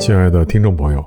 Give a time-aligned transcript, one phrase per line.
[0.00, 1.06] 亲爱的听众朋友，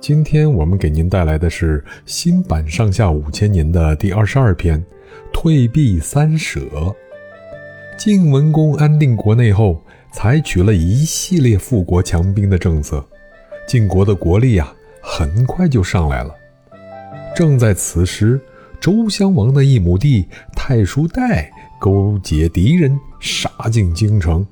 [0.00, 4.80] 今天我们给您带来的是新版《上下五千年》的第二十二篇
[5.32, 6.58] 《退避三舍》。
[7.96, 9.80] 晋文公安定国内后，
[10.10, 13.02] 采取了一系列富国强兵的政策，
[13.64, 16.34] 晋国的国力啊，很快就上来了。
[17.36, 18.40] 正在此时，
[18.80, 21.48] 周襄王的一亩地太叔代
[21.78, 24.44] 勾结敌人，杀进京城。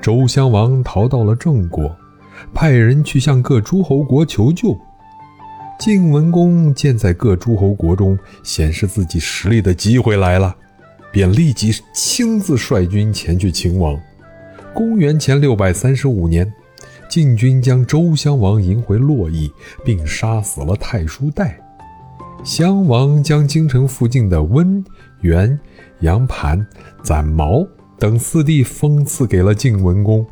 [0.00, 1.94] 周襄王逃到了郑国，
[2.54, 4.78] 派人去向各诸侯国求救。
[5.78, 10.54] 晋文公见在各诸侯国中显示自己实力的机会来了，
[11.10, 13.98] 便立即亲自率军前去秦王。
[14.74, 16.52] 公元前六百三十五年，
[17.08, 19.50] 晋军将周襄王迎回洛邑，
[19.84, 21.58] 并杀死了太叔代。
[22.44, 24.84] 襄王将京城附近的温、
[25.20, 25.58] 原、
[26.00, 26.66] 杨盘、
[27.02, 27.66] 攒毛
[27.98, 30.26] 等四地封赐给了晋文公。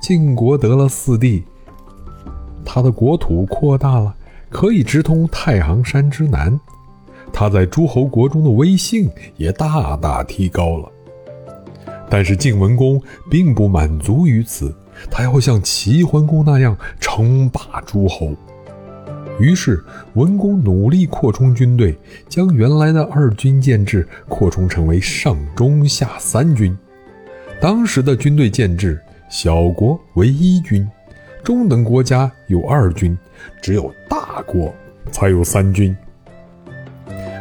[0.00, 1.44] 晋国得了四地，
[2.64, 4.14] 他的国土扩大了，
[4.48, 6.58] 可以直通太行山之南。
[7.32, 10.90] 他在诸侯国中的威信也大大提高了。
[12.08, 14.74] 但是晋文公并不满足于此，
[15.10, 18.32] 他要像齐桓公那样称霸诸侯。
[19.38, 21.96] 于是，文公努力扩充军队，
[22.28, 26.76] 将原来的二军建制扩充成为上中下三军。
[27.60, 30.88] 当时的军队建制，小国为一军，
[31.44, 33.16] 中等国家有二军，
[33.60, 34.74] 只有大国
[35.12, 35.94] 才有三军。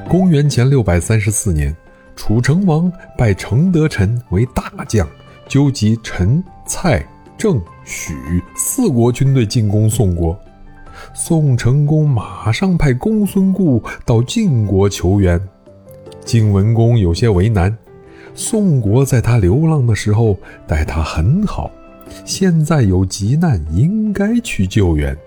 [0.09, 1.75] 公元前六百三十四年，
[2.15, 5.07] 楚成王拜程德臣为大将，
[5.47, 7.05] 纠集陈、蔡、
[7.37, 8.13] 郑、许
[8.55, 10.37] 四国军队进攻宋国。
[11.13, 15.39] 宋成公马上派公孙固到晋国求援，
[16.25, 17.75] 晋文公有些为难。
[18.39, 21.71] 宋国在他流浪的时候待他很好，
[22.23, 25.17] 现在有急难应该去救援，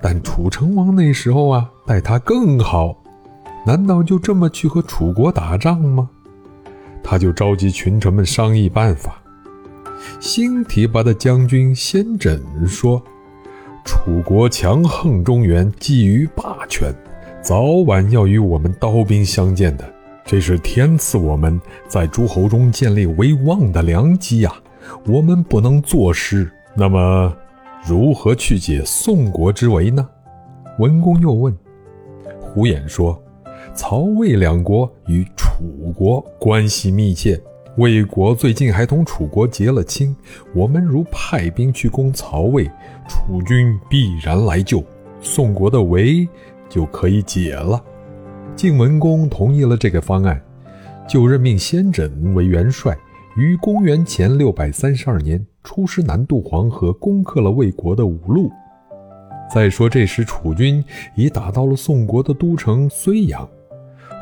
[0.00, 2.96] 但楚成王那时候啊待他更好，
[3.66, 6.08] 难道就这么去和楚国打仗吗？
[7.02, 9.20] 他就召集群臣们商议办法。
[10.18, 13.02] 新提拔的将军先轸说。
[13.84, 16.90] 楚国强横中原，觊觎霸权，
[17.42, 19.84] 早晚要与我们刀兵相见的。
[20.26, 24.52] 这是天赐我们在诸侯中建立威望的良机呀！
[25.06, 26.50] 我们不能坐失。
[26.74, 27.32] 那么，
[27.86, 30.06] 如何去解宋国之围呢？
[30.80, 31.56] 文公又问。
[32.40, 33.16] 胡衍说
[33.72, 37.40] ：“曹魏两国与楚国关系密切。”
[37.78, 40.16] 魏国最近还同楚国结了亲，
[40.54, 42.68] 我们如派兵去攻曹魏，
[43.08, 44.82] 楚军必然来救，
[45.20, 46.26] 宋国的围
[46.68, 47.80] 就可以解了。
[48.56, 50.40] 晋文公同意了这个方案，
[51.06, 52.96] 就任命先轸为元帅，
[53.36, 58.50] 于公元前六百三十二年出师南渡黄河，攻克了魏国的五路。
[59.52, 60.82] 再说这时楚军
[61.14, 63.46] 已打到了宋国的都城睢阳，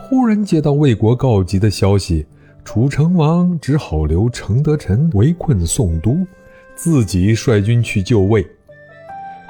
[0.02, 2.26] 忽然接到魏国告急的消息。
[2.64, 6.26] 楚成王只好留程德臣围困宋都，
[6.74, 8.44] 自己率军去救魏。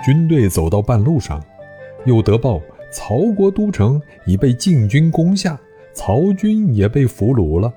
[0.04, 1.42] 军队走到半路上，
[2.04, 2.60] 又得报
[2.94, 5.58] 曹国都城已被晋军攻下，
[5.92, 7.70] 曹军也被俘虏了。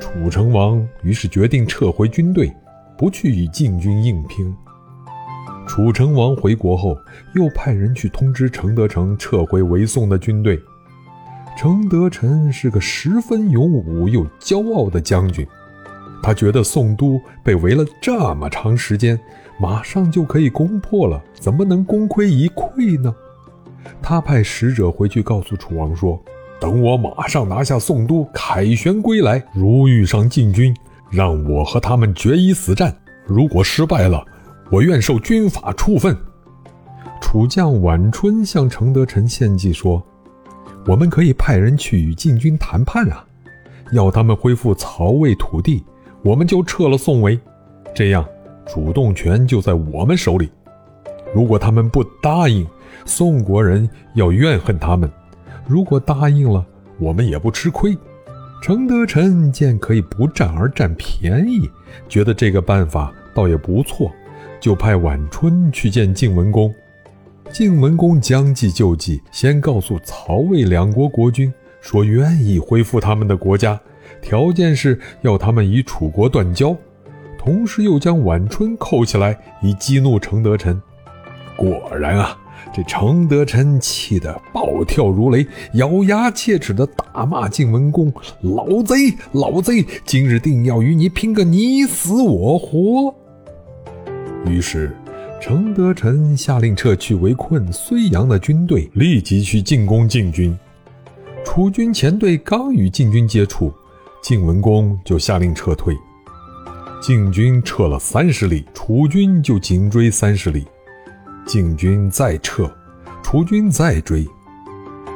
[0.00, 2.52] 楚成王于是决定撤回军队，
[2.98, 4.52] 不去与晋军硬拼。
[5.64, 6.98] 楚成王回国后，
[7.36, 10.58] 又派人去通知承德城撤回围宋的军队。
[11.56, 15.46] 承德臣是个十分勇武又骄傲的将军，
[16.20, 19.16] 他觉得宋都被围了这么长时间，
[19.60, 23.14] 马上就可以攻破了，怎么能功亏一篑呢？
[24.00, 26.20] 他派使者回去告诉楚王说
[26.60, 30.74] ：“等我马上拿下宋都，凯旋归来，如遇上晋军，
[31.10, 32.94] 让我和他们决一死战。
[33.26, 34.24] 如果失败了，
[34.70, 36.16] 我愿受军法处分。”
[37.20, 40.02] 楚将晚春向程德臣献计说。
[40.84, 43.24] 我们可以派人去与晋军谈判啊，
[43.92, 45.84] 要他们恢复曹魏土地，
[46.24, 47.38] 我们就撤了宋围，
[47.94, 48.26] 这样
[48.66, 50.50] 主动权就在我们手里。
[51.34, 52.66] 如果他们不答应，
[53.04, 55.08] 宋国人要怨恨他们；
[55.66, 56.64] 如果答应了，
[56.98, 57.96] 我们也不吃亏。
[58.62, 61.68] 程德臣见可以不战而占便宜，
[62.08, 64.12] 觉得这个办法倒也不错，
[64.60, 66.72] 就派晚春去见晋文公。
[67.50, 73.80] 晋文公将计就计，先告诉曹魏两国国君说愿意恢复他们的国家，
[74.20, 76.76] 条件是要他们与楚国断交，
[77.36, 80.80] 同时又将晚春扣起来，以激怒程德臣。
[81.56, 82.36] 果然啊，
[82.74, 88.12] 这程德臣气得暴跳如雷，咬牙切齿地大骂晋文公
[88.42, 89.84] ：“老贼，老贼！
[90.04, 93.14] 今日定要与你拼个你死我活！”
[94.46, 94.96] 于是。
[95.44, 100.56] 程德臣下令撤去围困睢阳的军队，立即去进攻晋军。
[101.44, 103.74] 楚军前队刚与晋军接触，
[104.22, 105.96] 晋文公就下令撤退。
[107.02, 110.64] 晋军撤了三十里，楚军就紧追三十里。
[111.44, 112.70] 晋军再撤，
[113.22, 114.26] 楚军再追，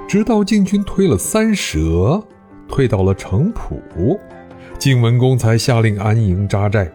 [0.08, 2.23] 直到晋军退了三舍，
[2.69, 4.19] 退到了城濮，
[4.78, 6.90] 晋文公才下令安营扎寨。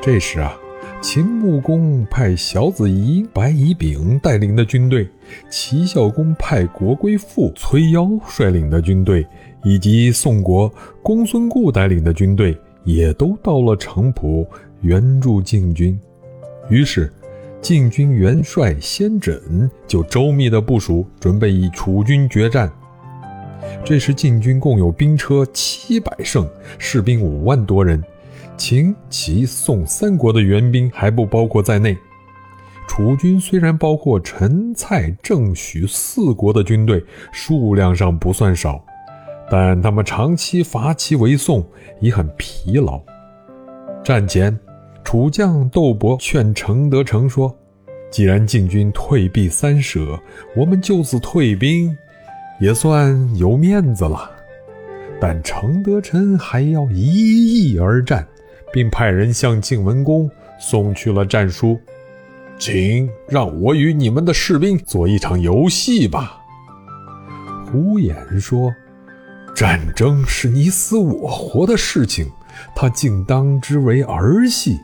[0.00, 0.56] 这时啊。
[1.00, 5.08] 秦穆公派小子仪、白乙丙带领的军队，
[5.48, 9.24] 齐孝公派国归父崔夭率领的军队，
[9.62, 10.68] 以及宋国
[11.00, 14.44] 公孙固带领的军队，也都到了城濮
[14.80, 15.96] 援助晋军。
[16.68, 17.12] 于是，
[17.60, 22.70] 晋军元帅先轸就周密的部署，准备与楚军决战。
[23.84, 28.02] 这时，晋军共有兵车七百乘，士兵五万多人。
[28.56, 31.96] 秦、齐、宋三国的援兵还不包括在内。
[32.88, 38.82] 楚军虽然包括陈、蔡、郑、许四国的军队，数量上不算少，
[39.50, 41.64] 但他们长期伐齐为宋，
[42.00, 43.00] 已很疲劳。
[44.02, 44.58] 战前，
[45.10, 47.56] 楚将窦伯劝程德成说
[48.12, 50.20] ：“既然晋军退避三舍，
[50.54, 51.96] 我们就此退兵，
[52.60, 54.30] 也算有面子了。”
[55.18, 58.28] 但程德臣还要一意而战。
[58.70, 61.80] 并派人向晋文公送去了战书，
[62.58, 66.38] 请让我与你们的士兵做一场游戏吧。
[67.64, 68.70] 胡衍说
[69.56, 72.30] ：“战争是你死我活的事情，
[72.76, 74.78] 他竟当之为儿戏，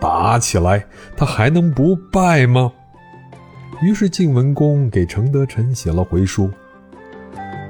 [0.00, 0.84] 打起来
[1.16, 2.72] 他还能不败吗？”
[3.82, 6.50] 于是晋文公给程德臣写了回书：“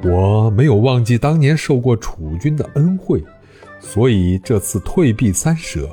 [0.04, 3.22] 我没有忘记当年受过楚军的恩惠。”
[3.80, 5.88] 所以这次退避三舍，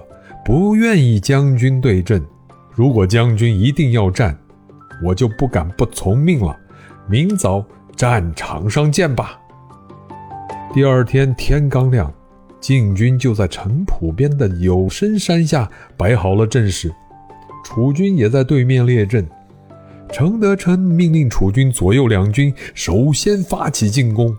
[0.45, 2.23] 不愿意将军对阵。
[2.71, 4.37] 如果将军一定要战，
[5.03, 6.57] 我就不敢不从命了。
[7.07, 7.63] 明早
[7.97, 9.37] 战场上见吧。
[10.73, 12.11] 第二天天刚亮，
[12.61, 16.93] 晋军就在城濮边的有深山下摆好了阵势，
[17.65, 19.27] 楚军也在对面列阵。
[20.11, 24.37] 程德臣命令楚军左右两军首先发起进攻。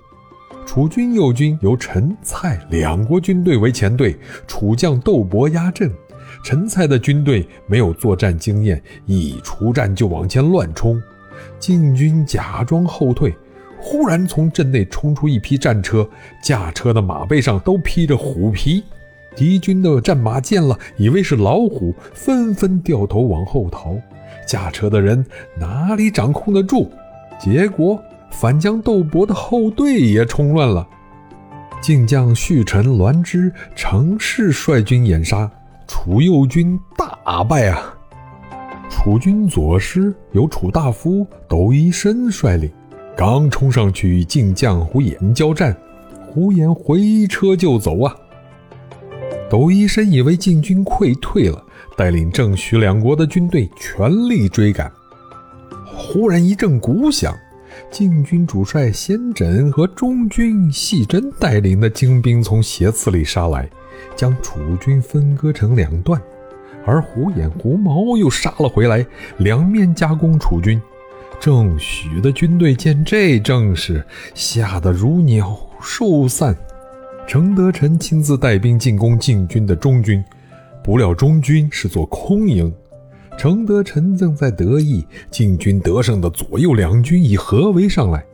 [0.65, 4.17] 楚军右军由陈、蔡两国军队为前队，
[4.47, 5.91] 楚将窦伯压阵。
[6.45, 11.03] 陈、蔡的军队没有作战经验，一出战就往前乱冲。
[11.59, 13.35] 晋军假装后退，
[13.83, 16.09] 忽然从阵内冲出一批战车，
[16.41, 18.83] 驾车的马背上都披着虎皮。
[19.35, 23.97] 敌军的战马见了，以为是老虎，纷纷掉头往后逃。
[24.47, 25.25] 驾车的人
[25.59, 26.89] 哪里掌控得住？
[27.39, 28.03] 结果。
[28.35, 30.89] 反将窦伯的后队也冲乱了，
[31.83, 35.49] 晋将胥臣、栾枝、程氏率军掩杀，
[35.87, 37.95] 楚右军大败啊！
[38.89, 42.73] 楚军左师由楚大夫窦医申率领，
[43.17, 45.77] 刚冲上去与晋将胡衍交战，
[46.27, 48.15] 胡衍回车就走啊！
[49.51, 51.63] 窦医深以为晋军溃退了，
[51.97, 54.91] 带领郑、徐两国的军队全力追赶，
[55.95, 57.35] 忽然一阵鼓响。
[57.91, 63.69] 晋军主帅先轸和中军细真带领的精兵从斜刺里杀来，
[64.17, 66.21] 将楚军分割成两段，
[66.87, 69.05] 而胡衍、胡毛又杀了回来，
[69.39, 70.81] 两面夹攻楚军。
[71.43, 76.57] 郑许的军队见这阵势，吓得如鸟兽散。
[77.27, 80.23] 程德臣亲自带兵进攻晋军的中军，
[80.85, 82.73] 不料中军是座空营。
[83.37, 88.25] 程德臣正在得意，晋军得胜的左右两军已合围上来。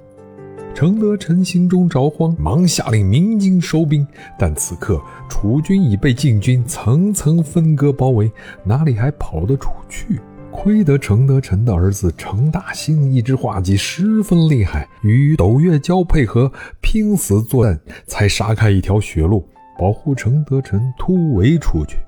[0.74, 4.06] 程德臣心中着慌，忙下令鸣金收兵。
[4.38, 5.00] 但此刻
[5.30, 8.30] 楚军已被晋军层层分割包围，
[8.64, 10.20] 哪里还跑得出去？
[10.50, 16.50] 亏得程德臣的儿子程大兴一支画戟十分厉害，与斗月交配合，
[16.80, 19.46] 拼死作战，才杀开一条血路，
[19.78, 21.98] 保护程德臣突围出去。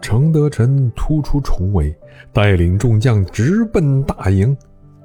[0.00, 1.96] 程德臣突出重围，
[2.32, 4.54] 带领众将直奔大营，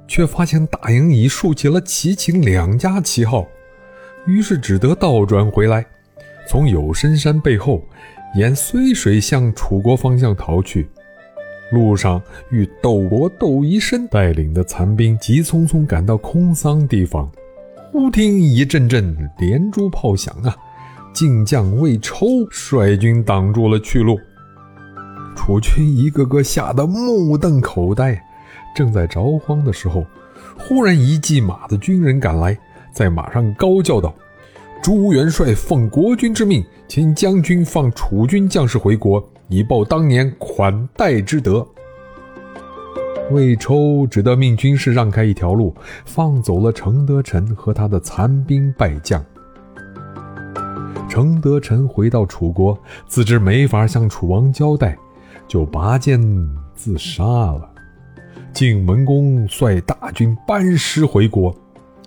[0.08, 3.48] 却发现大营已竖起了齐秦两家旗号，
[4.28, 5.86] 于是只得倒转回来，
[6.48, 7.82] 从有深山背后
[8.36, 10.90] 沿睢水向楚国方向逃去。
[11.72, 17.30] 路上遇斗伯、窦仪申带领的残兵急匆匆赶到空桑地方，
[17.92, 20.56] 忽听一阵阵连珠炮响啊！
[21.14, 24.18] 晋将魏抽率军挡住了去路。
[25.36, 28.20] 楚军一个个吓得目瞪口呆，
[28.76, 30.06] 正在着慌的时候，
[30.58, 32.58] 忽然一骑马的军人赶来，
[32.92, 34.14] 在马上高叫道
[34.84, 41.68] ：“朱元帅奉国君之命，请将军放楚军将士回国，以报当年款待之德。”
[43.32, 45.76] 魏抽只得命军士让开一条路，
[46.06, 49.24] 放走了程德臣和他的残兵败将。
[51.08, 52.78] 程德臣回到楚国，
[53.08, 54.98] 自知没法向楚王交代，
[55.48, 56.20] 就拔剑
[56.74, 57.70] 自杀了。
[58.52, 61.56] 晋文公率大军班师回国，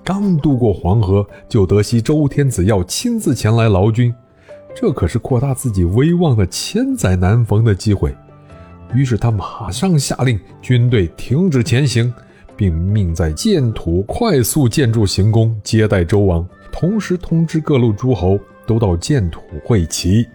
[0.02, 4.12] 刚渡过黄河，就得悉周天子要亲自前来劳军，
[4.74, 8.14] 这可是扩大自己威望的千载难逢的机会。
[8.94, 12.12] 于是他马上下令军队停止前行，
[12.56, 20.26] 并命在建土快速建筑行宫，接待周王，同时通知各路诸侯都到建土会齐。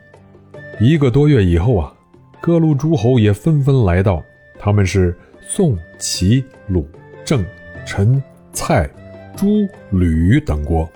[0.80, 1.94] 一个多月以后啊，
[2.42, 4.24] 各路诸侯也纷纷来到，
[4.60, 5.16] 他们是
[5.48, 6.88] 宋、齐、鲁、
[7.24, 7.46] 郑、
[7.86, 8.22] 陈、
[8.54, 8.90] 蔡、
[9.36, 10.90] 朱、吕等国。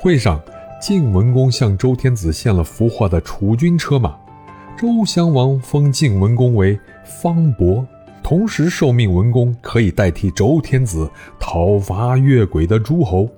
[0.00, 0.40] 会上，
[0.80, 4.16] 晋文公向周天子献了俘获的楚军车马。
[4.78, 7.86] 周襄王封晋文公为方伯，
[8.22, 11.08] 同时受命文公可以代替周天子
[11.38, 13.28] 讨伐越轨的诸侯。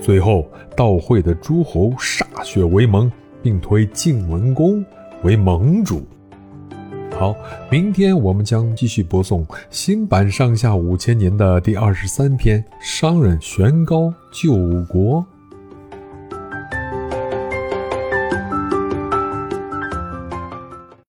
[0.00, 4.82] 最后，到会的诸侯歃血为盟，并推晋文公
[5.22, 6.02] 为盟主。
[7.12, 7.36] 好，
[7.70, 14.54] 明天我们将继续播送新版上下五千年的第二十三篇：商人悬高救
[14.84, 15.22] 国。